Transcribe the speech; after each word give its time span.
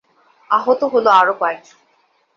আহত 0.51 0.81
হলো 0.83 1.09
আরও 1.11 1.33
কয়েকজন। 1.41 1.77